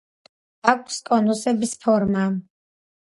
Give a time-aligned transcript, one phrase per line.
[0.71, 2.25] აქვს კონუსების ფორმა.